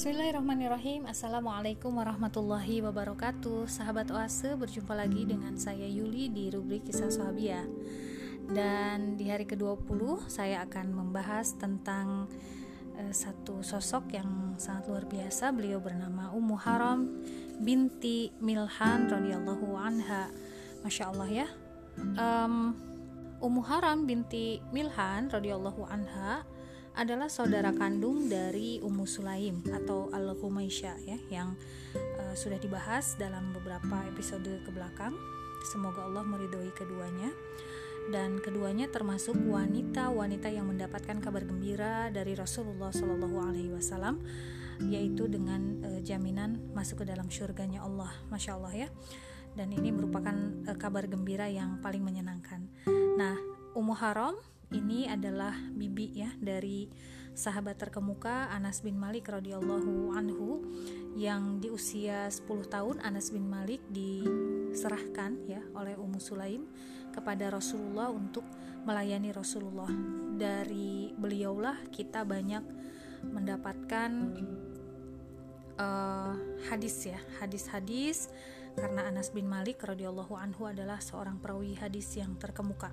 Bismillahirrahmanirrahim. 0.00 1.04
Assalamualaikum 1.04 1.92
warahmatullahi 1.92 2.80
wabarakatuh. 2.80 3.68
Sahabat 3.68 4.08
Oase 4.08 4.56
berjumpa 4.56 4.96
lagi 4.96 5.28
dengan 5.28 5.60
saya 5.60 5.84
Yuli 5.84 6.32
di 6.32 6.48
rubrik 6.48 6.88
kisah 6.88 7.12
sahabia 7.12 7.68
Dan 8.48 9.20
di 9.20 9.28
hari 9.28 9.44
ke-20 9.44 10.24
saya 10.24 10.64
akan 10.64 10.96
membahas 10.96 11.52
tentang 11.60 12.32
uh, 12.96 13.12
satu 13.12 13.60
sosok 13.60 14.16
yang 14.16 14.56
sangat 14.56 14.88
luar 14.88 15.04
biasa. 15.04 15.52
Beliau 15.52 15.84
bernama 15.84 16.32
Ummu 16.32 16.56
Haram 16.64 17.04
binti 17.60 18.32
Milhan 18.40 19.04
radhiyallahu 19.04 19.68
anha. 19.76 20.32
Masya 20.80 21.12
Allah 21.12 21.44
ya. 21.44 21.48
Um, 22.00 22.72
Ummu 23.36 23.68
Haram 23.68 24.08
binti 24.08 24.64
Milhan 24.72 25.28
radhiyallahu 25.28 25.84
anha 25.92 26.40
adalah 26.98 27.30
saudara 27.30 27.70
kandung 27.70 28.26
dari 28.26 28.82
Ummu 28.82 29.06
Sulaim 29.06 29.62
atau 29.70 30.10
Al-Humaisyah 30.10 30.96
ya 31.06 31.18
yang 31.30 31.54
uh, 31.94 32.34
sudah 32.34 32.58
dibahas 32.58 33.14
dalam 33.14 33.54
beberapa 33.54 34.02
episode 34.10 34.50
ke 34.66 34.70
belakang. 34.74 35.14
Semoga 35.70 36.08
Allah 36.08 36.24
meridhoi 36.24 36.72
keduanya 36.72 37.30
dan 38.08 38.40
keduanya 38.40 38.88
termasuk 38.88 39.36
wanita-wanita 39.36 40.48
yang 40.50 40.66
mendapatkan 40.66 41.20
kabar 41.20 41.44
gembira 41.44 42.08
dari 42.08 42.32
Rasulullah 42.32 42.90
Shallallahu 42.90 43.36
Alaihi 43.38 43.70
Wasallam 43.70 44.24
yaitu 44.88 45.28
dengan 45.28 45.84
uh, 45.84 46.00
jaminan 46.00 46.72
masuk 46.72 47.04
ke 47.04 47.12
dalam 47.12 47.28
surganya 47.28 47.84
Allah, 47.84 48.08
masya 48.32 48.56
Allah 48.56 48.88
ya. 48.88 48.88
Dan 49.52 49.76
ini 49.76 49.92
merupakan 49.92 50.32
uh, 50.64 50.76
kabar 50.80 51.04
gembira 51.04 51.52
yang 51.52 51.84
paling 51.84 52.00
menyenangkan. 52.00 52.64
Nah, 53.20 53.59
Ummu 53.70 53.94
Haram 53.94 54.34
ini 54.74 55.06
adalah 55.06 55.54
bibi 55.54 56.10
ya 56.18 56.30
dari 56.42 56.90
sahabat 57.38 57.78
terkemuka 57.78 58.50
Anas 58.50 58.82
bin 58.82 58.98
Malik 58.98 59.30
radhiyallahu 59.30 60.10
anhu 60.14 60.66
yang 61.14 61.62
di 61.62 61.70
usia 61.70 62.26
10 62.26 62.66
tahun 62.66 62.98
Anas 62.98 63.30
bin 63.30 63.46
Malik 63.46 63.78
diserahkan 63.90 65.38
ya 65.46 65.62
oleh 65.78 65.94
Ummu 65.94 66.18
Sulaim 66.18 66.66
kepada 67.14 67.50
Rasulullah 67.50 68.10
untuk 68.10 68.42
melayani 68.82 69.30
Rasulullah. 69.30 69.90
Dari 70.34 71.14
beliaulah 71.14 71.78
kita 71.94 72.26
banyak 72.26 72.62
mendapatkan 73.30 74.10
uh, 75.78 76.34
hadis 76.66 77.06
ya, 77.06 77.18
hadis-hadis 77.38 78.30
karena 78.74 79.06
Anas 79.06 79.30
bin 79.30 79.46
Malik 79.50 79.82
radhiyallahu 79.82 80.34
anhu 80.34 80.66
adalah 80.66 80.98
seorang 81.02 81.38
perawi 81.38 81.78
hadis 81.78 82.18
yang 82.18 82.34
terkemuka. 82.38 82.90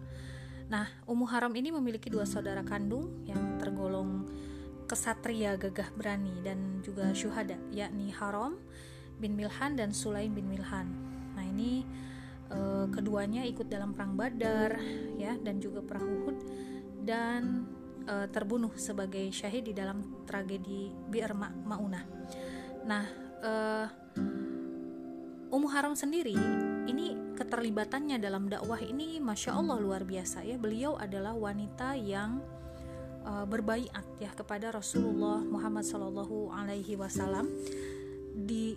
Nah, 0.67 0.83
Ummu 1.07 1.23
Haram 1.31 1.55
ini 1.55 1.71
memiliki 1.71 2.11
dua 2.11 2.27
saudara 2.27 2.59
kandung 2.59 3.23
yang 3.23 3.55
tergolong 3.55 4.27
kesatria 4.87 5.55
gagah 5.55 5.91
berani 5.95 6.43
dan 6.43 6.83
juga 6.83 7.11
syuhada, 7.15 7.55
yakni 7.71 8.11
Haram 8.11 8.59
bin 9.19 9.35
Milhan 9.39 9.79
dan 9.79 9.95
Sulaim 9.95 10.35
bin 10.35 10.47
Milhan. 10.51 10.87
Nah, 11.35 11.43
ini 11.43 11.87
e, 12.51 12.59
keduanya 12.91 13.47
ikut 13.47 13.67
dalam 13.71 13.95
perang 13.95 14.19
Badar 14.19 14.79
ya 15.15 15.39
dan 15.39 15.59
juga 15.63 15.79
perang 15.83 16.07
Uhud 16.07 16.37
dan 17.03 17.67
e, 18.03 18.27
terbunuh 18.31 18.75
sebagai 18.75 19.27
syahid 19.31 19.71
di 19.71 19.73
dalam 19.75 20.23
tragedi 20.27 20.91
Bi'r 20.91 21.31
Maunah. 21.63 22.03
Nah, 22.83 23.05
e, 23.39 23.51
Ummu 25.47 25.67
Haram 25.71 25.95
sendiri 25.95 26.35
ini 26.91 27.26
keterlibatannya 27.37 28.17
dalam 28.17 28.49
dakwah 28.49 28.81
ini 28.81 29.21
masya 29.21 29.53
Allah 29.53 29.77
luar 29.77 30.01
biasa 30.01 30.41
ya. 30.41 30.57
Beliau 30.57 30.97
adalah 30.97 31.37
wanita 31.37 31.93
yang 31.93 32.41
uh, 33.21 33.45
berbaiat 33.45 34.05
ya 34.17 34.33
kepada 34.33 34.73
Rasulullah 34.73 35.45
Muhammad 35.45 35.85
Shallallahu 35.85 36.49
Alaihi 36.49 36.97
Wasallam 36.97 37.45
di 38.33 38.73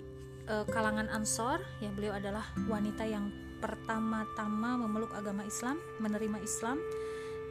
uh, 0.53 0.69
kalangan 0.69 1.09
Ansor. 1.09 1.65
Ya 1.81 1.89
beliau 1.89 2.13
adalah 2.13 2.45
wanita 2.69 3.09
yang 3.09 3.33
pertama-tama 3.65 4.77
memeluk 4.85 5.17
agama 5.17 5.49
Islam 5.49 5.81
menerima 5.97 6.39
Islam 6.45 6.77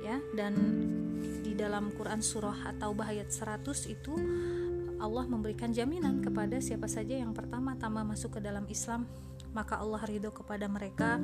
ya. 0.05 0.21
Dan 0.37 0.53
di 1.41 1.57
dalam 1.57 1.89
Quran 1.97 2.21
surah 2.21 2.69
atau 2.77 2.93
ayat 3.01 3.33
100 3.33 3.65
itu 3.89 4.13
Allah 4.99 5.25
memberikan 5.25 5.71
jaminan 5.71 6.21
kepada 6.21 6.59
siapa 6.59 6.85
saja 6.85 7.15
yang 7.17 7.31
pertama-tama 7.31 8.03
masuk 8.03 8.37
ke 8.37 8.39
dalam 8.43 8.67
Islam 8.67 9.07
maka 9.51 9.81
Allah 9.81 10.01
ridho 10.05 10.29
kepada 10.29 10.69
mereka 10.69 11.17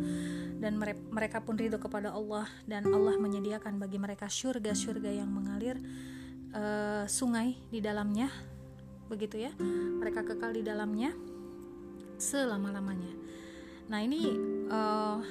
dan 0.58 0.78
mereka 1.12 1.42
pun 1.46 1.56
ridho 1.56 1.78
kepada 1.78 2.14
Allah 2.14 2.50
dan 2.66 2.86
Allah 2.90 3.16
menyediakan 3.22 3.78
bagi 3.78 4.02
mereka 4.02 4.26
surga-surga 4.26 5.12
yang 5.14 5.30
mengalir 5.30 5.78
uh, 6.54 7.06
sungai 7.06 7.58
di 7.70 7.80
dalamnya 7.80 8.32
begitu 9.06 9.38
ya 9.38 9.54
mereka 10.02 10.26
kekal 10.26 10.54
di 10.54 10.66
dalamnya 10.66 11.14
selama-lamanya 12.18 13.14
nah 13.86 14.02
ini 14.02 14.34
uh, 14.74 15.22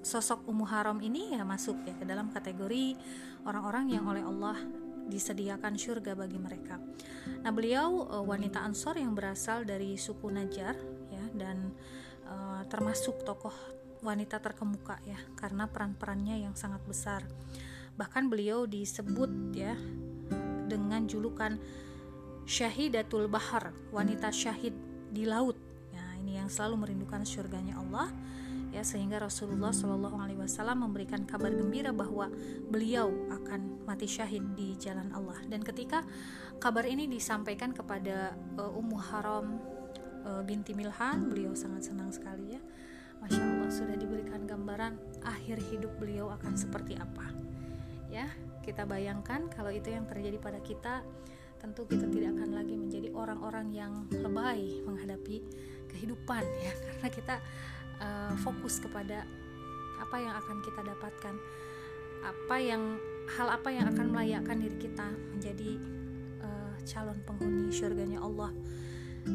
sosok 0.00 0.46
Ummu 0.46 0.64
Haram 0.64 0.98
ini 1.02 1.34
ya 1.36 1.42
masuk 1.42 1.76
ya 1.84 1.94
ke 1.98 2.06
dalam 2.06 2.30
kategori 2.30 2.96
orang-orang 3.44 3.92
yang 3.92 4.04
oleh 4.08 4.24
Allah 4.24 4.56
disediakan 5.10 5.74
surga 5.74 6.14
bagi 6.14 6.38
mereka. 6.38 6.78
Nah, 7.42 7.50
beliau 7.50 8.06
uh, 8.06 8.22
wanita 8.22 8.62
Ansor 8.62 8.96
yang 8.96 9.12
berasal 9.12 9.66
dari 9.66 9.98
suku 9.98 10.30
Najar 10.30 10.78
ya 11.10 11.24
dan 11.34 11.74
termasuk 12.70 13.26
tokoh 13.26 13.52
wanita 14.00 14.40
terkemuka 14.40 14.96
ya 15.04 15.18
karena 15.36 15.68
peran-perannya 15.68 16.46
yang 16.48 16.54
sangat 16.56 16.80
besar. 16.86 17.26
Bahkan 17.98 18.32
beliau 18.32 18.64
disebut 18.64 19.28
ya 19.52 19.76
dengan 20.70 21.04
julukan 21.04 21.60
Syahidatul 22.48 23.28
Bahar, 23.28 23.70
wanita 23.92 24.32
syahid 24.32 24.74
di 25.12 25.28
laut. 25.28 25.54
Ya, 25.92 26.02
ini 26.18 26.40
yang 26.40 26.48
selalu 26.48 26.88
merindukan 26.88 27.22
surganya 27.22 27.76
Allah 27.78 28.08
ya 28.70 28.86
sehingga 28.86 29.18
Rasulullah 29.18 29.74
Shallallahu 29.74 30.16
Alaihi 30.18 30.38
Wasallam 30.38 30.86
memberikan 30.86 31.26
kabar 31.26 31.50
gembira 31.50 31.90
bahwa 31.90 32.30
beliau 32.70 33.10
akan 33.30 33.82
mati 33.82 34.06
syahid 34.06 34.46
di 34.54 34.78
jalan 34.78 35.10
Allah 35.10 35.38
dan 35.50 35.58
ketika 35.66 36.06
kabar 36.62 36.86
ini 36.86 37.10
disampaikan 37.10 37.74
kepada 37.74 38.38
uh, 38.58 38.78
Ummu 38.78 38.98
Haram 39.10 39.58
uh, 40.26 40.42
binti 40.44 40.72
Milhan 40.76 41.28
beliau 41.30 41.52
sangat 41.56 41.88
senang 41.88 42.10
sekali 42.12 42.56
ya. 42.56 42.60
Masya 43.20 43.42
Allah 43.44 43.68
sudah 43.68 43.96
diberikan 44.00 44.48
gambaran 44.48 44.96
akhir 45.28 45.60
hidup 45.68 45.92
beliau 46.00 46.32
akan 46.32 46.56
seperti 46.56 46.96
apa. 46.96 47.28
Ya 48.08 48.28
kita 48.64 48.84
bayangkan 48.88 49.48
kalau 49.52 49.72
itu 49.72 49.92
yang 49.92 50.04
terjadi 50.08 50.36
pada 50.40 50.60
kita 50.60 51.04
tentu 51.60 51.84
kita 51.84 52.08
tidak 52.08 52.40
akan 52.40 52.56
lagi 52.56 52.72
menjadi 52.72 53.12
orang-orang 53.12 53.68
yang 53.76 53.92
lebay 54.08 54.80
menghadapi 54.84 55.44
kehidupan 55.92 56.44
ya. 56.44 56.72
Karena 56.88 57.08
kita 57.12 57.34
uh, 58.00 58.34
fokus 58.40 58.80
kepada 58.80 59.28
apa 60.00 60.16
yang 60.16 60.32
akan 60.32 60.56
kita 60.64 60.80
dapatkan 60.80 61.34
apa 62.20 62.56
yang 62.60 62.96
hal 63.36 63.48
apa 63.48 63.68
yang 63.72 63.86
akan 63.88 64.12
melayakkan 64.12 64.60
diri 64.60 64.76
kita 64.80 65.08
menjadi 65.36 65.76
uh, 66.40 66.76
calon 66.88 67.16
penghuni 67.24 67.68
surganya 67.72 68.20
Allah 68.20 68.52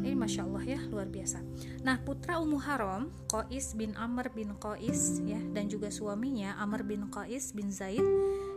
ini 0.01 0.15
masya 0.17 0.43
Allah 0.43 0.63
ya 0.65 0.79
luar 0.89 1.07
biasa. 1.07 1.39
Nah 1.85 2.01
putra 2.01 2.41
Ummu 2.41 2.59
Haram 2.59 3.13
Qais 3.29 3.77
bin 3.77 3.93
Amr 3.95 4.33
bin 4.33 4.55
Qais 4.59 5.21
ya 5.23 5.39
dan 5.53 5.69
juga 5.71 5.93
suaminya 5.93 6.57
Amr 6.59 6.83
bin 6.83 7.07
Qais 7.07 7.55
bin 7.55 7.71
Zaid 7.71 8.03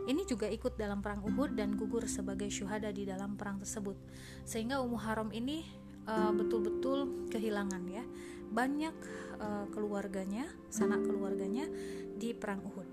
ini 0.09 0.25
juga 0.25 0.49
ikut 0.49 0.73
dalam 0.73 1.05
perang 1.05 1.21
Uhud 1.21 1.53
dan 1.53 1.77
gugur 1.77 2.09
sebagai 2.09 2.49
syuhada 2.49 2.89
di 2.89 3.05
dalam 3.05 3.37
perang 3.37 3.61
tersebut. 3.61 3.93
Sehingga 4.41 4.81
Ummu 4.81 4.97
Haram 4.97 5.29
ini 5.29 5.61
uh, 6.09 6.33
betul-betul 6.33 7.29
kehilangan 7.29 7.83
ya 7.85 8.01
banyak 8.49 8.95
uh, 9.37 9.69
keluarganya, 9.69 10.49
sanak 10.73 11.05
keluarganya 11.05 11.69
di 12.17 12.33
perang 12.33 12.65
Uhud. 12.65 12.87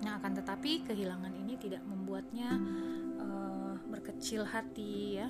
Nah 0.00 0.16
akan 0.16 0.32
tetapi 0.40 0.88
kehilangan 0.88 1.32
ini 1.36 1.60
tidak 1.60 1.84
membuatnya 1.84 2.56
uh, 3.20 3.76
berkecil 3.92 4.48
hati 4.48 5.20
ya 5.20 5.28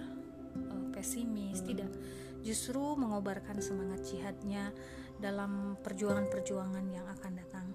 uh, 0.57 0.87
pesimis 0.93 1.61
tidak. 1.63 1.93
Justru 2.47 2.95
mengobarkan 2.95 3.59
semangat 3.59 4.07
jihadnya 4.07 4.71
dalam 5.17 5.81
perjuangan-perjuangan 5.81 6.85
yang 6.93 7.07
akan 7.09 7.33
datang. 7.35 7.67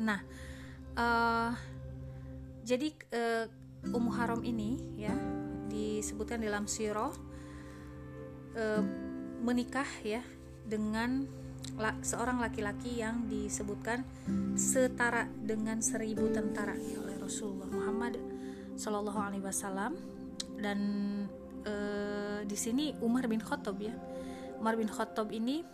Nah, 0.00 0.20
uh, 0.98 1.52
jadi 2.64 2.88
uh, 3.14 3.46
Ummu 3.92 4.10
Haram 4.16 4.40
ini 4.42 4.80
ya 4.96 5.12
disebutkan 5.68 6.40
dalam 6.40 6.64
sirah 6.64 7.12
uh, 8.56 8.82
menikah 9.44 9.86
ya 10.00 10.24
dengan 10.64 11.28
la, 11.76 11.92
seorang 12.00 12.40
laki-laki 12.40 13.04
yang 13.04 13.28
disebutkan 13.28 14.02
setara 14.56 15.28
dengan 15.28 15.84
seribu 15.84 16.32
tentara 16.32 16.72
ya, 16.80 16.96
oleh 17.04 17.20
Rasulullah 17.20 17.68
Muhammad 17.68 18.16
Shallallahu 18.80 19.20
Alaihi 19.20 19.44
Wasallam. 19.44 19.92
Dan 20.54 20.80
uh, 21.66 22.40
di 22.44 22.56
sini 22.56 22.94
Umar 23.00 23.28
bin 23.28 23.40
Khattab 23.40 23.76
ya 23.80 23.94
Umar 24.60 24.78
bin 24.78 24.88
Khattab 24.88 25.28
ini 25.32 25.64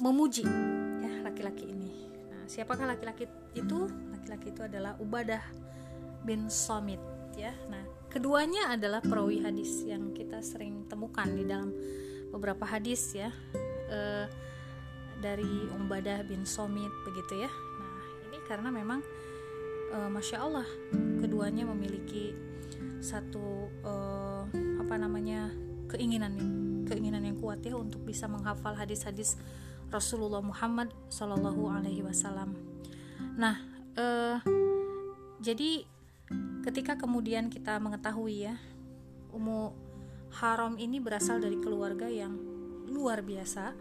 memuji 0.00 0.44
ya 1.00 1.12
laki-laki 1.24 1.68
ini 1.68 1.92
nah 2.32 2.42
siapakah 2.48 2.88
laki-laki 2.88 3.28
itu 3.54 3.88
laki-laki 4.12 4.52
itu 4.52 4.62
adalah 4.64 4.96
Ubadah 5.00 5.42
bin 6.24 6.52
Somit 6.52 7.00
ya. 7.36 7.52
Nah, 7.68 7.82
keduanya 8.12 8.74
adalah 8.76 9.00
perawi 9.00 9.40
hadis 9.40 9.84
yang 9.88 10.12
kita 10.12 10.44
sering 10.44 10.86
temukan 10.86 11.28
di 11.28 11.44
dalam 11.48 11.72
beberapa 12.30 12.68
hadis 12.68 13.16
ya. 13.16 13.32
E, 13.90 14.00
dari 15.20 15.68
Umbadah 15.76 16.24
bin 16.24 16.44
Somit 16.48 16.92
begitu 17.04 17.44
ya. 17.44 17.50
Nah, 17.50 18.02
ini 18.30 18.38
karena 18.48 18.68
memang 18.72 19.00
e, 19.92 19.98
masya 20.08 20.44
Allah 20.44 20.68
keduanya 21.20 21.68
memiliki 21.68 22.32
satu 23.00 23.68
e, 23.80 23.92
apa 24.80 24.94
namanya 25.00 25.50
keinginan 25.90 26.34
keinginan 26.86 27.22
yang 27.22 27.38
kuat 27.38 27.62
ya 27.62 27.78
untuk 27.78 28.02
bisa 28.02 28.26
menghafal 28.26 28.74
hadis-hadis 28.74 29.38
Rasulullah 29.90 30.42
Muhammad 30.42 30.94
Shallallahu 31.10 31.66
Alaihi 31.66 32.06
Wasallam. 32.06 32.54
Nah, 33.34 33.58
eh, 33.98 34.38
jadi 35.42 35.82
ketika 36.62 36.94
kemudian 36.94 37.50
kita 37.50 37.78
mengetahui 37.82 38.46
ya, 38.50 38.54
Ummu 39.34 39.74
Haram 40.30 40.78
ini 40.78 41.02
berasal 41.02 41.42
dari 41.42 41.58
keluarga 41.58 42.06
yang 42.06 42.38
luar 42.86 43.22
biasa. 43.26 43.74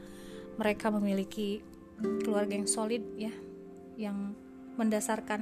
Mereka 0.57 0.90
memiliki 0.90 1.62
keluarga 2.25 2.57
yang 2.57 2.66
solid 2.66 3.06
ya, 3.16 3.31
yang 3.96 4.34
mendasarkan 4.80 5.42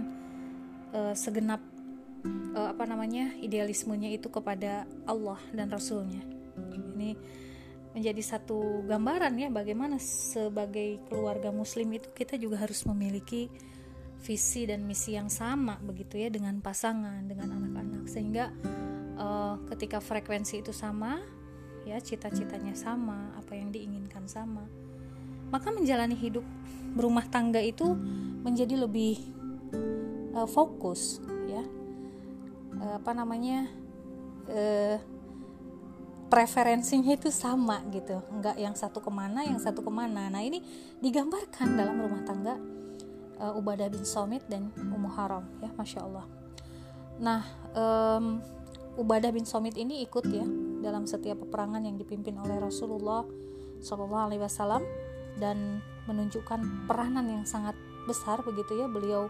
uh, 0.91 1.13
segenap 1.13 1.61
uh, 2.55 2.73
apa 2.73 2.83
namanya 2.89 3.33
idealismenya 3.37 4.09
itu 4.13 4.31
kepada 4.31 4.89
Allah 5.05 5.39
dan 5.53 5.69
Rasulnya. 5.69 6.21
Ini 6.97 7.13
menjadi 7.97 8.21
satu 8.21 8.85
gambaran 8.85 9.33
ya 9.41 9.49
bagaimana 9.49 9.97
sebagai 9.97 11.01
keluarga 11.09 11.49
muslim 11.49 11.97
itu 11.97 12.13
kita 12.13 12.37
juga 12.37 12.61
harus 12.61 12.85
memiliki 12.85 13.49
visi 14.21 14.69
dan 14.69 14.85
misi 14.85 15.17
yang 15.17 15.33
sama 15.33 15.81
begitu 15.81 16.21
ya 16.21 16.29
dengan 16.29 16.61
pasangan 16.61 17.25
dengan 17.25 17.57
anak-anak 17.57 18.05
sehingga 18.05 18.53
uh, 19.17 19.57
ketika 19.73 19.97
frekuensi 19.97 20.61
itu 20.61 20.69
sama 20.73 21.21
ya 21.89 21.97
cita-citanya 21.97 22.77
sama 22.77 23.33
apa 23.33 23.57
yang 23.57 23.73
diinginkan 23.73 24.29
sama 24.29 24.65
maka 25.49 25.73
menjalani 25.73 26.13
hidup 26.13 26.45
berumah 26.93 27.25
tangga 27.29 27.61
itu 27.61 27.97
menjadi 28.45 28.77
lebih 28.77 29.17
uh, 30.37 30.45
fokus 30.45 31.17
ya 31.49 31.65
apa 32.95 33.11
namanya 33.11 33.67
uh, 34.47 34.97
preferensinya 36.27 37.15
itu 37.15 37.31
sama 37.31 37.83
gitu. 37.91 38.19
Nggak 38.31 38.55
yang 38.59 38.75
satu 38.75 38.99
ke 38.99 39.11
mana 39.11 39.43
yang 39.47 39.59
satu 39.59 39.83
ke 39.83 39.91
mana. 39.91 40.27
Nah 40.27 40.43
ini 40.43 40.63
digambarkan 40.99 41.75
dalam 41.75 41.99
rumah 41.99 42.21
tangga 42.23 42.55
uh, 43.39 43.59
Ubadah 43.59 43.87
bin 43.87 44.03
Somit 44.03 44.43
dan 44.47 44.71
Ummu 44.75 45.09
Haram 45.15 45.43
ya 45.63 45.71
masya 45.75 46.03
Allah. 46.03 46.25
Nah 47.19 47.41
um, 47.73 48.43
Ubadah 48.97 49.31
bin 49.31 49.45
Somit 49.47 49.77
ini 49.77 50.03
ikut 50.03 50.25
ya 50.27 50.45
dalam 50.81 51.05
setiap 51.05 51.45
peperangan 51.45 51.85
yang 51.85 51.95
dipimpin 51.95 52.37
oleh 52.37 52.57
Rasulullah 52.57 53.23
Shallallahu 53.81 54.25
Alaihi 54.29 54.41
Wasallam 54.41 54.83
dan 55.37 55.81
menunjukkan 56.09 56.89
peranan 56.89 57.29
yang 57.29 57.43
sangat 57.45 57.77
besar 58.09 58.41
begitu 58.41 58.73
ya. 58.73 58.89
Beliau 58.89 59.29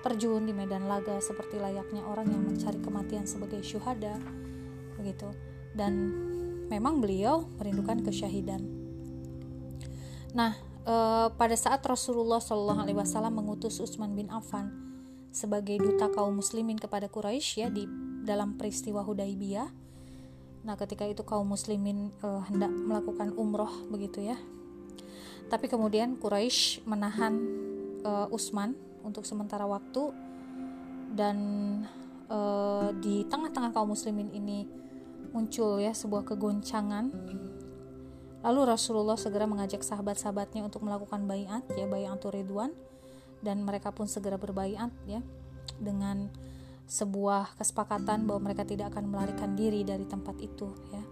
terjun 0.00 0.48
di 0.48 0.52
medan 0.56 0.88
laga 0.88 1.20
seperti 1.20 1.60
layaknya 1.60 2.00
orang 2.08 2.28
yang 2.32 2.42
mencari 2.44 2.80
kematian 2.80 3.28
sebagai 3.28 3.60
syuhada 3.60 4.16
begitu 4.96 5.28
dan 5.76 6.12
memang 6.70 7.02
beliau 7.02 7.44
merindukan 7.58 8.00
kesyahidan. 8.00 8.62
Nah, 10.32 10.54
e, 10.86 10.94
pada 11.34 11.56
saat 11.58 11.82
Rasulullah 11.82 12.38
Wasallam 12.40 13.34
mengutus 13.34 13.82
Utsman 13.82 14.14
bin 14.14 14.30
Affan 14.30 14.70
sebagai 15.34 15.78
duta 15.78 16.10
kaum 16.10 16.38
muslimin 16.38 16.78
kepada 16.78 17.10
Quraisy 17.10 17.66
ya 17.66 17.68
di 17.70 17.86
dalam 18.22 18.54
peristiwa 18.54 19.02
Hudaybiyah. 19.02 19.68
Nah, 20.60 20.74
ketika 20.76 21.08
itu 21.08 21.26
kaum 21.26 21.50
muslimin 21.50 22.14
e, 22.22 22.28
hendak 22.46 22.70
melakukan 22.70 23.34
umroh 23.34 23.70
begitu 23.90 24.22
ya. 24.30 24.38
Tapi 25.50 25.66
kemudian 25.66 26.14
Quraisy 26.14 26.86
menahan 26.86 27.34
e, 28.06 28.10
Utsman 28.30 28.89
untuk 29.02 29.24
sementara 29.24 29.64
waktu 29.66 30.12
dan 31.14 31.38
e, 32.30 32.38
di 33.02 33.26
tengah-tengah 33.26 33.74
kaum 33.74 33.92
muslimin 33.92 34.30
ini 34.30 34.66
muncul 35.30 35.78
ya 35.78 35.94
sebuah 35.94 36.26
kegoncangan. 36.26 37.10
Lalu 38.40 38.60
Rasulullah 38.64 39.20
segera 39.20 39.44
mengajak 39.44 39.84
sahabat-sahabatnya 39.84 40.64
untuk 40.64 40.80
melakukan 40.80 41.28
bayat 41.28 41.60
ya 41.76 41.84
bayat 41.84 42.24
Ridwan 42.24 42.72
dan 43.44 43.60
mereka 43.64 43.92
pun 43.92 44.08
segera 44.08 44.40
berbayat 44.40 44.92
ya 45.04 45.20
dengan 45.76 46.32
sebuah 46.90 47.54
kesepakatan 47.54 48.26
bahwa 48.26 48.50
mereka 48.50 48.66
tidak 48.66 48.90
akan 48.96 49.12
melarikan 49.12 49.54
diri 49.54 49.86
dari 49.86 50.04
tempat 50.08 50.36
itu 50.42 50.72
ya. 50.90 51.04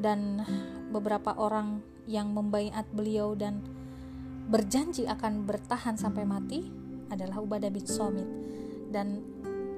Dan 0.00 0.40
beberapa 0.88 1.36
orang 1.36 1.84
yang 2.08 2.32
membayat 2.32 2.88
beliau 2.90 3.36
dan 3.36 3.60
berjanji 4.50 5.06
akan 5.06 5.46
bertahan 5.46 5.94
sampai 5.94 6.26
mati 6.26 6.66
adalah 7.08 7.38
Ubadah 7.38 7.70
bin 7.70 7.86
Somit 7.86 8.26
dan 8.90 9.22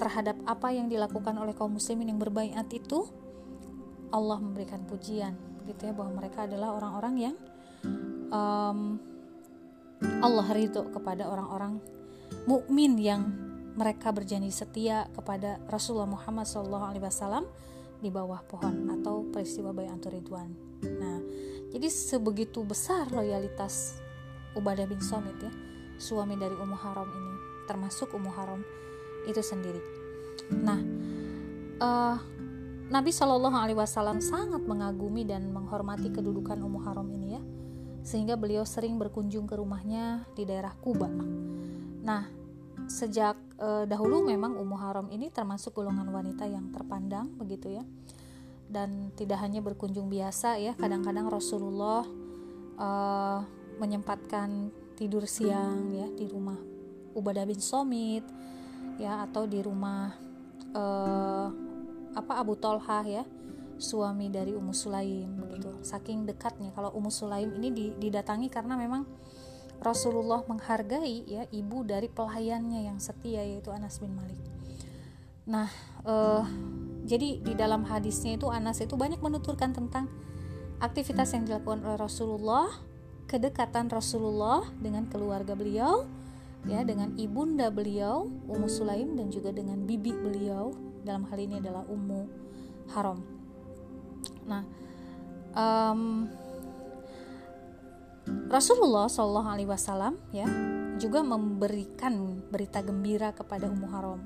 terhadap 0.01 0.41
apa 0.49 0.73
yang 0.73 0.89
dilakukan 0.89 1.37
oleh 1.37 1.53
kaum 1.53 1.77
muslimin 1.77 2.11
yang 2.11 2.19
berbaiat 2.19 2.67
itu 2.73 3.05
Allah 4.13 4.41
memberikan 4.41 4.83
pujian 4.89 5.37
gitu 5.69 5.87
ya 5.87 5.93
bahwa 5.95 6.25
mereka 6.25 6.49
adalah 6.49 6.75
orang-orang 6.75 7.15
yang 7.31 7.35
um, 8.33 8.99
Allah 10.25 10.47
ridho 10.51 10.91
kepada 10.91 11.31
orang-orang 11.31 11.79
mukmin 12.49 12.99
yang 12.99 13.31
mereka 13.79 14.11
berjanji 14.11 14.51
setia 14.51 15.07
kepada 15.15 15.63
Rasulullah 15.71 16.11
Muhammad 16.11 16.45
SAW 16.45 17.47
di 18.03 18.11
bawah 18.11 18.43
pohon 18.45 18.91
atau 18.99 19.23
peristiwa 19.31 19.71
Bayatul 19.71 20.19
Ridwan. 20.19 20.51
Nah, 20.83 21.23
jadi 21.71 21.87
sebegitu 21.87 22.67
besar 22.67 23.09
loyalitas 23.15 24.02
Ubadah 24.53 24.85
bin 24.85 25.01
Somit 25.01 25.37
ya, 25.41 25.53
suami 25.97 26.37
dari 26.37 26.53
Ummu 26.53 26.77
Haram 26.77 27.09
ini, 27.09 27.35
termasuk 27.65 28.13
Ummu 28.13 28.31
Haram 28.33 28.61
itu 29.25 29.41
sendiri. 29.41 29.81
Nah, 30.53 30.81
uh, 31.81 32.17
Nabi 32.93 33.09
Shallallahu 33.09 33.57
Alaihi 33.57 33.79
Wasallam 33.79 34.21
sangat 34.21 34.61
mengagumi 34.69 35.25
dan 35.25 35.49
menghormati 35.49 36.13
kedudukan 36.13 36.61
Ummu 36.61 36.81
Haram 36.85 37.09
ini 37.09 37.39
ya, 37.39 37.43
sehingga 38.05 38.37
beliau 38.37 38.67
sering 38.69 39.01
berkunjung 39.01 39.49
ke 39.49 39.57
rumahnya 39.57 40.29
di 40.37 40.45
daerah 40.45 40.77
Kuba. 40.77 41.09
Nah, 42.03 42.29
sejak 42.91 43.39
uh, 43.63 43.89
dahulu 43.89 44.27
memang 44.27 44.59
Ummu 44.59 44.77
Haram 44.77 45.07
ini 45.09 45.31
termasuk 45.33 45.73
golongan 45.73 46.11
wanita 46.11 46.45
yang 46.45 46.69
terpandang 46.75 47.33
begitu 47.39 47.73
ya, 47.79 47.85
dan 48.69 49.15
tidak 49.17 49.41
hanya 49.41 49.65
berkunjung 49.65 50.13
biasa 50.13 50.61
ya, 50.61 50.77
kadang-kadang 50.77 51.31
Rasulullah 51.31 52.05
uh, 52.77 53.41
menyempatkan 53.81 54.73
tidur 54.97 55.25
siang 55.25 55.93
ya 55.93 56.07
di 56.13 56.29
rumah 56.29 56.57
Ubadah 57.13 57.45
bin 57.45 57.61
Somit 57.61 58.25
ya 58.97 59.25
atau 59.25 59.45
di 59.49 59.61
rumah 59.61 60.13
uh, 60.77 61.49
apa 62.13 62.33
Abu 62.41 62.57
Tolha 62.57 63.05
ya 63.05 63.25
suami 63.81 64.29
dari 64.29 64.55
Ummu 64.55 64.71
Sulaim 64.71 65.43
begitu 65.43 65.73
saking 65.83 66.29
dekatnya 66.29 66.71
kalau 66.77 66.93
Ummu 66.95 67.11
Sulaim 67.11 67.51
ini 67.57 67.97
didatangi 67.99 68.53
karena 68.53 68.79
memang 68.79 69.09
Rasulullah 69.83 70.47
menghargai 70.47 71.27
ya 71.27 71.43
ibu 71.51 71.83
dari 71.83 72.07
pelayannya 72.07 72.87
yang 72.87 73.03
setia 73.03 73.43
yaitu 73.43 73.75
Anas 73.75 73.99
bin 73.99 74.15
Malik. 74.15 74.39
Nah 75.51 75.67
uh, 76.07 76.47
jadi 77.03 77.43
di 77.43 77.53
dalam 77.59 77.83
hadisnya 77.83 78.39
itu 78.39 78.47
Anas 78.47 78.79
itu 78.79 78.95
banyak 78.95 79.19
menuturkan 79.19 79.75
tentang 79.75 80.07
aktivitas 80.79 81.35
yang 81.35 81.51
dilakukan 81.51 81.83
oleh 81.83 81.99
Rasulullah 81.99 82.71
kedekatan 83.27 83.89
Rasulullah 83.89 84.67
dengan 84.79 85.09
keluarga 85.09 85.57
beliau 85.57 86.05
ya 86.67 86.87
dengan 86.87 87.11
ibunda 87.19 87.71
beliau 87.75 88.31
Ummu 88.47 88.69
Sulaim 88.71 89.19
dan 89.19 89.35
juga 89.35 89.51
dengan 89.51 89.83
bibi 89.83 90.15
beliau 90.15 90.71
dalam 91.03 91.27
hal 91.27 91.39
ini 91.43 91.59
adalah 91.59 91.83
Ummu 91.91 92.23
Haram. 92.95 93.19
Nah, 94.47 94.63
um, 95.55 96.31
Rasulullah 98.47 99.11
Shallallahu 99.11 99.49
Alaihi 99.51 99.71
Wasallam 99.71 100.15
ya 100.31 100.47
juga 101.03 101.27
memberikan 101.27 102.47
berita 102.47 102.79
gembira 102.85 103.35
kepada 103.35 103.67
Ummu 103.67 103.87
Haram. 103.91 104.21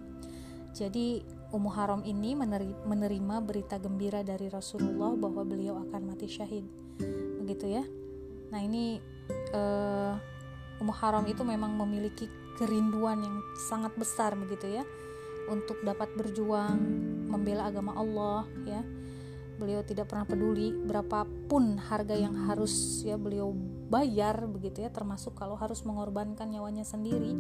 Jadi 0.77 1.25
Ummu 1.57 1.71
Haram 1.73 2.05
ini 2.05 2.37
menerima 2.85 3.37
berita 3.41 3.81
gembira 3.81 4.21
dari 4.21 4.53
Rasulullah 4.53 5.17
bahwa 5.17 5.41
beliau 5.41 5.81
akan 5.89 6.13
mati 6.13 6.29
syahid, 6.29 6.69
begitu 7.41 7.81
ya. 7.81 7.85
Nah 8.51 8.61
ini 8.63 9.01
uh, 9.55 10.15
Ummu 10.77 10.93
Haram 10.93 11.25
itu 11.25 11.43
memang 11.43 11.73
memiliki 11.75 12.29
kerinduan 12.57 13.21
yang 13.21 13.37
sangat 13.69 13.93
besar 13.97 14.33
begitu 14.37 14.81
ya 14.81 14.85
untuk 15.49 15.81
dapat 15.85 16.13
berjuang 16.17 16.77
membela 17.31 17.69
agama 17.69 17.97
Allah 17.97 18.45
ya. 18.65 18.83
Beliau 19.57 19.81
tidak 19.81 20.13
pernah 20.13 20.29
peduli 20.29 20.69
berapapun 20.69 21.81
harga 21.81 22.13
yang 22.13 22.37
harus 22.45 23.01
ya 23.09 23.17
beliau 23.17 23.57
bayar 23.89 24.45
begitu 24.45 24.85
ya 24.85 24.93
termasuk 24.93 25.33
kalau 25.33 25.57
harus 25.57 25.81
mengorbankan 25.89 26.53
nyawanya 26.53 26.85
sendiri 26.85 27.33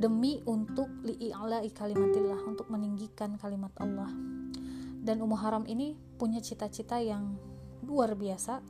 demi 0.00 0.40
untuk 0.48 0.88
li'a'la'i 1.04 1.70
kalimatillah 1.70 2.40
untuk 2.48 2.66
meninggikan 2.72 3.36
kalimat 3.38 3.70
Allah. 3.78 4.10
Dan 5.00 5.22
Ummu 5.22 5.36
Haram 5.38 5.64
ini 5.68 5.94
punya 6.18 6.42
cita-cita 6.42 6.98
yang 6.98 7.36
luar 7.84 8.16
biasa 8.16 8.64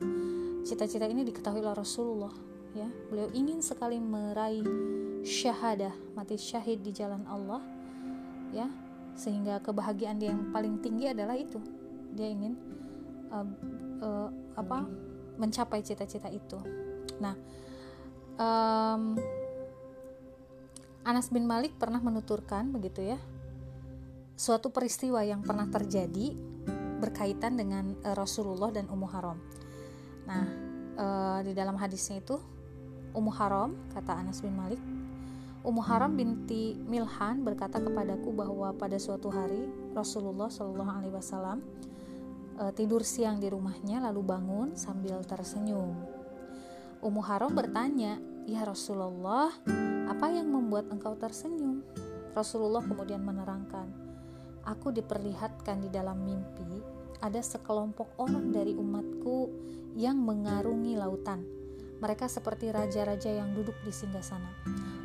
cita-cita 0.61 1.05
ini 1.09 1.25
diketahui 1.25 1.61
oleh 1.61 1.75
Rasulullah 1.75 2.33
ya. 2.73 2.87
Beliau 3.09 3.29
ingin 3.33 3.59
sekali 3.59 3.97
meraih 3.97 4.65
syahadah 5.21 5.93
mati 6.17 6.37
syahid 6.37 6.81
di 6.81 6.91
jalan 6.93 7.23
Allah 7.27 7.61
ya. 8.53 8.67
Sehingga 9.11 9.59
kebahagiaan 9.59 10.17
dia 10.17 10.31
yang 10.31 10.49
paling 10.55 10.79
tinggi 10.79 11.11
adalah 11.11 11.35
itu. 11.35 11.59
Dia 12.15 12.27
ingin 12.31 12.55
uh, 13.31 13.47
uh, 14.01 14.29
apa 14.55 14.87
mencapai 15.35 15.83
cita-cita 15.83 16.27
itu. 16.31 16.59
Nah 17.19 17.35
um, 18.37 19.17
Anas 21.01 21.33
bin 21.33 21.49
Malik 21.49 21.75
pernah 21.81 21.97
menuturkan 21.97 22.69
begitu 22.69 23.01
ya. 23.01 23.17
Suatu 24.37 24.73
peristiwa 24.73 25.21
yang 25.21 25.45
pernah 25.45 25.69
terjadi 25.69 26.33
berkaitan 27.01 27.57
dengan 27.57 27.97
uh, 28.05 28.13
Rasulullah 28.13 28.69
dan 28.69 28.85
Ummu 28.85 29.07
Haram. 29.09 29.37
Nah, 30.27 30.45
uh, 30.97 31.39
di 31.45 31.53
dalam 31.53 31.77
hadisnya 31.77 32.21
itu 32.21 32.37
Ummu 33.11 33.31
Haram 33.33 33.75
kata 33.91 34.15
Anas 34.15 34.39
bin 34.39 34.55
Malik, 34.55 34.79
Ummu 35.61 35.81
Haram 35.83 36.15
binti 36.17 36.73
Milhan 36.73 37.45
berkata 37.45 37.77
kepadaku 37.77 38.33
bahwa 38.33 38.73
pada 38.73 38.97
suatu 38.97 39.29
hari 39.29 39.69
Rasulullah 39.93 40.49
Shallallahu 40.49 40.91
Alaihi 40.91 41.13
Wasallam 41.13 41.61
uh, 42.57 42.71
tidur 42.73 43.05
siang 43.05 43.37
di 43.37 43.51
rumahnya 43.51 44.01
lalu 44.09 44.21
bangun 44.25 44.73
sambil 44.73 45.21
tersenyum. 45.27 45.93
Ummu 47.01 47.21
Haram 47.25 47.53
bertanya, 47.53 48.17
"Ya 48.45 48.65
Rasulullah, 48.65 49.53
apa 50.09 50.27
yang 50.33 50.49
membuat 50.49 50.89
engkau 50.93 51.17
tersenyum? 51.17 51.81
Rasulullah 52.31 52.79
kemudian 52.85 53.19
menerangkan, 53.25 54.11
Aku 54.61 54.93
diperlihatkan 54.93 55.81
di 55.81 55.89
dalam 55.89 56.21
mimpi 56.21 56.85
ada 57.21 57.41
sekelompok 57.41 58.13
orang 58.21 58.53
dari 58.53 58.77
umatku 58.77 59.49
yang 59.95 60.19
mengarungi 60.19 60.95
lautan. 60.97 61.43
Mereka 62.01 62.25
seperti 62.25 62.73
raja-raja 62.73 63.29
yang 63.29 63.53
duduk 63.53 63.77
di 63.85 63.93
singgah 63.93 64.25
sana. 64.25 64.49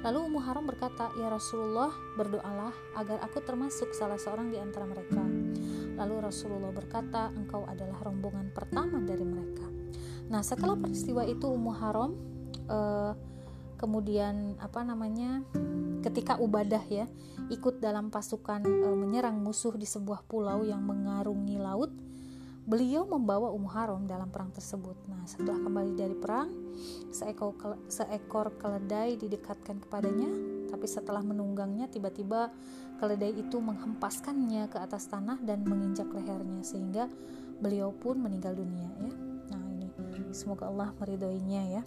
Lalu 0.00 0.32
Ummu 0.32 0.40
Haram 0.40 0.64
berkata, 0.64 1.12
"Ya 1.20 1.28
Rasulullah, 1.28 1.92
berdoalah 2.16 2.72
agar 2.96 3.20
aku 3.20 3.44
termasuk 3.44 3.92
salah 3.92 4.16
seorang 4.16 4.48
di 4.48 4.56
antara 4.56 4.88
mereka." 4.88 5.20
Lalu 5.96 6.14
Rasulullah 6.24 6.72
berkata, 6.72 7.28
"Engkau 7.36 7.68
adalah 7.68 8.00
rombongan 8.00 8.48
pertama 8.56 8.96
dari 9.04 9.28
mereka." 9.28 9.68
Nah, 10.32 10.40
setelah 10.40 10.74
peristiwa 10.80 11.20
itu 11.28 11.44
Ummu 11.44 11.72
Haram 11.76 12.10
uh, 12.72 13.12
kemudian 13.76 14.56
apa 14.56 14.80
namanya 14.82 15.44
ketika 16.00 16.40
Ubadah 16.40 16.82
ya 16.88 17.06
ikut 17.52 17.78
dalam 17.78 18.08
pasukan 18.08 18.64
e, 18.64 18.88
menyerang 18.96 19.36
musuh 19.38 19.76
di 19.76 19.84
sebuah 19.84 20.24
pulau 20.24 20.64
yang 20.64 20.82
mengarungi 20.82 21.60
laut 21.60 21.92
beliau 22.66 23.06
membawa 23.06 23.54
Ummu 23.54 23.70
Haram 23.70 24.02
dalam 24.10 24.26
perang 24.28 24.50
tersebut. 24.50 24.98
Nah 25.06 25.22
setelah 25.24 25.62
kembali 25.62 25.94
dari 25.94 26.16
perang 26.18 26.50
seekor 27.14 27.54
seekor 27.86 28.58
keledai 28.58 29.14
didekatkan 29.14 29.78
kepadanya 29.86 30.28
tapi 30.66 30.90
setelah 30.90 31.22
menunggangnya 31.22 31.86
tiba-tiba 31.86 32.50
keledai 32.98 33.38
itu 33.38 33.62
menghempaskannya 33.62 34.66
ke 34.66 34.82
atas 34.82 35.06
tanah 35.06 35.38
dan 35.46 35.62
menginjak 35.62 36.10
lehernya 36.10 36.66
sehingga 36.66 37.06
beliau 37.62 37.94
pun 37.94 38.18
meninggal 38.18 38.58
dunia 38.58 38.90
ya. 38.98 39.12
Nah 39.54 39.62
ini 39.70 39.86
semoga 40.34 40.66
Allah 40.66 40.90
meridhoinya 40.98 41.62
ya. 41.70 41.82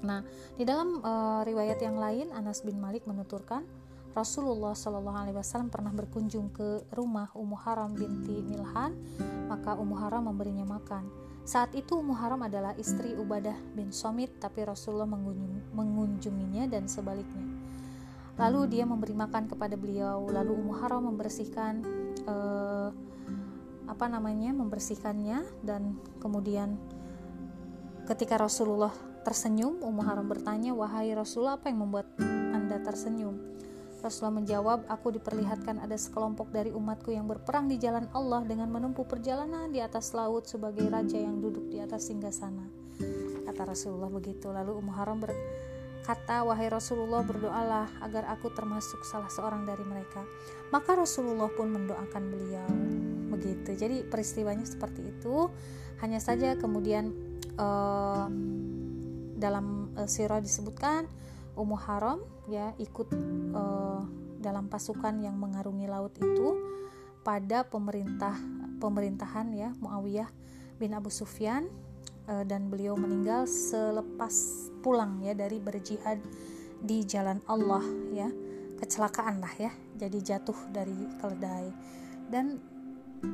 Nah, 0.00 0.24
di 0.56 0.64
dalam 0.64 1.04
uh, 1.04 1.44
riwayat 1.44 1.76
yang 1.84 2.00
lain 2.00 2.32
Anas 2.32 2.64
bin 2.64 2.80
Malik 2.80 3.04
menuturkan 3.04 3.68
Rasulullah 4.10 4.74
Shallallahu 4.74 5.18
Alaihi 5.22 5.36
Wasallam 5.38 5.70
pernah 5.70 5.94
berkunjung 5.94 6.50
ke 6.50 6.82
rumah 6.90 7.30
Ummu 7.30 7.56
Haram 7.62 7.94
binti 7.94 8.42
Milhan, 8.42 8.98
maka 9.46 9.78
Ummu 9.78 9.94
Haram 9.94 10.26
memberinya 10.26 10.66
makan. 10.66 11.06
Saat 11.46 11.74
itu 11.78 11.98
Ummu 11.98 12.14
Haram 12.18 12.42
adalah 12.42 12.74
istri 12.74 13.14
Ubadah 13.14 13.54
bin 13.74 13.94
Somit, 13.94 14.42
tapi 14.42 14.66
Rasulullah 14.66 15.06
mengunjunginya 15.74 16.66
dan 16.66 16.90
sebaliknya. 16.90 17.46
Lalu 18.34 18.78
dia 18.78 18.84
memberi 18.88 19.14
makan 19.14 19.46
kepada 19.46 19.78
beliau, 19.78 20.26
lalu 20.26 20.58
Ummu 20.58 20.74
Haram 20.82 21.06
membersihkan 21.06 21.82
uh, 22.26 22.90
apa 23.86 24.06
namanya, 24.10 24.50
membersihkannya 24.54 25.62
dan 25.62 25.98
kemudian 26.18 26.78
ketika 28.10 28.42
Rasulullah 28.42 28.94
tersenyum, 29.22 29.78
Ummu 29.82 30.02
Haram 30.02 30.26
bertanya, 30.26 30.74
"Wahai 30.74 31.14
Rasulullah, 31.14 31.58
apa 31.58 31.70
yang 31.70 31.86
membuat 31.86 32.10
Anda 32.54 32.82
tersenyum?" 32.82 33.59
Rasulullah 34.00 34.42
menjawab, 34.42 34.88
"Aku 34.88 35.12
diperlihatkan 35.12 35.78
ada 35.80 35.94
sekelompok 35.94 36.50
dari 36.50 36.72
umatku 36.72 37.12
yang 37.12 37.28
berperang 37.28 37.68
di 37.68 37.76
jalan 37.76 38.08
Allah 38.16 38.42
dengan 38.44 38.72
menempuh 38.72 39.04
perjalanan 39.04 39.68
di 39.70 39.78
atas 39.78 40.16
laut 40.16 40.48
sebagai 40.48 40.88
raja 40.88 41.20
yang 41.20 41.38
duduk 41.38 41.68
di 41.68 41.78
atas 41.78 42.08
singgasana." 42.08 42.66
Kata 43.46 43.62
Rasulullah 43.68 44.08
begitu. 44.08 44.48
Lalu 44.50 44.76
Ummu 44.80 44.92
Haram 44.96 45.20
berkata, 45.20 46.42
"Wahai 46.44 46.72
Rasulullah, 46.72 47.20
berdoalah 47.20 47.88
agar 48.02 48.28
aku 48.32 48.48
termasuk 48.52 49.04
salah 49.04 49.28
seorang 49.28 49.68
dari 49.68 49.84
mereka." 49.84 50.24
Maka 50.72 50.96
Rasulullah 50.96 51.52
pun 51.52 51.68
mendoakan 51.70 52.22
beliau. 52.30 52.70
Begitu. 53.30 53.76
Jadi 53.78 54.02
peristiwanya 54.06 54.66
seperti 54.66 55.06
itu. 55.06 55.50
Hanya 56.00 56.18
saja 56.18 56.56
kemudian 56.56 57.12
uh, 57.60 58.26
dalam 59.40 59.92
uh, 59.96 60.08
sirah 60.08 60.40
disebutkan 60.40 61.08
Ummu 61.60 61.76
Haram 61.76 62.18
ya 62.48 62.72
ikut 62.80 63.12
uh, 63.52 64.02
dalam 64.40 64.72
pasukan 64.72 65.20
yang 65.20 65.36
mengarungi 65.36 65.84
laut 65.84 66.16
itu 66.16 66.56
pada 67.20 67.68
pemerintah 67.68 68.32
pemerintahan 68.80 69.52
ya 69.52 69.76
Muawiyah 69.76 70.32
bin 70.80 70.96
Abu 70.96 71.12
Sufyan 71.12 71.68
uh, 72.24 72.44
dan 72.48 72.72
beliau 72.72 72.96
meninggal 72.96 73.44
selepas 73.44 74.32
pulang 74.80 75.20
ya 75.20 75.36
dari 75.36 75.60
berjihad 75.60 76.16
di 76.80 77.04
jalan 77.04 77.44
Allah 77.44 77.84
ya. 78.16 78.32
Kecelakaan 78.80 79.44
lah 79.44 79.52
ya 79.60 79.68
jadi 80.00 80.16
jatuh 80.40 80.56
dari 80.72 80.96
keledai. 81.20 81.68
Dan 82.32 82.56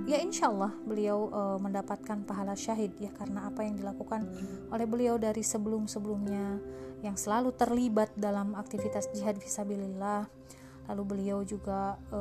ya 0.06 0.18
insya 0.18 0.50
Allah 0.50 0.74
beliau 0.82 1.30
e, 1.30 1.40
mendapatkan 1.62 2.18
pahala 2.26 2.58
syahid 2.58 2.94
ya 2.98 3.10
karena 3.14 3.46
apa 3.46 3.62
yang 3.62 3.78
dilakukan 3.78 4.26
oleh 4.70 4.86
beliau 4.86 5.14
dari 5.18 5.42
sebelum-sebelumnya 5.46 6.58
yang 7.06 7.14
selalu 7.14 7.54
terlibat 7.54 8.10
dalam 8.18 8.58
aktivitas 8.58 9.10
jihad 9.14 9.38
visabilillah 9.38 10.26
lalu 10.90 11.02
beliau 11.06 11.42
juga 11.46 11.98
e, 12.10 12.20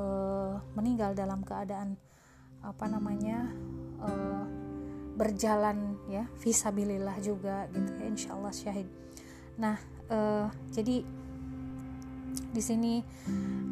meninggal 0.77 1.17
dalam 1.17 1.41
keadaan 1.41 1.97
apa 2.61 2.85
namanya 2.89 3.49
e, 4.01 4.09
berjalan 5.15 5.95
ya 6.09 6.27
visabilillah 6.41 7.17
juga 7.21 7.65
gitu 7.73 7.91
ya 7.97 8.05
insya 8.05 8.29
Allah 8.37 8.53
syahid. 8.53 8.89
Nah 9.57 9.77
e, 10.09 10.17
jadi 10.69 11.05
di 12.55 12.63
sini 12.63 13.03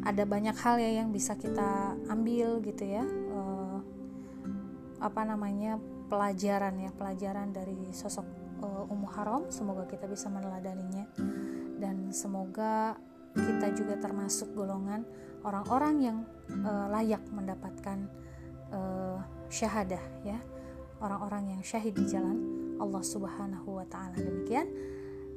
ada 0.04 0.28
banyak 0.28 0.56
hal 0.60 0.76
ya 0.76 1.00
yang 1.00 1.08
bisa 1.08 1.36
kita 1.40 1.96
ambil 2.12 2.60
gitu 2.60 2.84
ya 2.84 3.04
apa 5.04 5.20
namanya 5.28 5.76
pelajaran 6.08 6.80
ya 6.80 6.90
pelajaran 6.96 7.52
dari 7.52 7.92
sosok 7.92 8.24
uh, 8.64 8.88
Ummu 8.88 9.08
Haram. 9.12 9.42
Semoga 9.52 9.84
kita 9.84 10.08
bisa 10.08 10.32
meneladaninya. 10.32 11.04
Dan 11.76 12.08
semoga 12.16 12.96
kita 13.36 13.74
juga 13.76 14.00
termasuk 14.00 14.56
golongan 14.56 15.04
orang-orang 15.44 15.94
yang 16.00 16.18
uh, 16.64 16.88
layak 16.88 17.20
mendapatkan 17.28 18.08
uh, 18.72 19.20
syahadah 19.52 20.00
ya. 20.24 20.40
Orang-orang 21.04 21.58
yang 21.58 21.60
syahid 21.60 21.92
di 21.92 22.08
jalan 22.08 22.40
Allah 22.80 23.04
Subhanahu 23.04 23.76
wa 23.76 23.84
taala. 23.84 24.16
Demikian. 24.16 24.66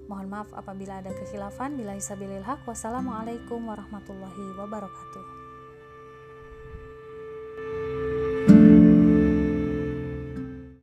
Mohon 0.08 0.28
maaf 0.32 0.50
apabila 0.56 1.04
ada 1.04 1.12
kekhilafan. 1.12 1.76
Bila 1.76 2.00
isabilil 2.00 2.46
haq 2.48 2.64
wassalamualaikum 2.64 3.60
warahmatullahi 3.68 4.56
wabarakatuh 4.56 5.37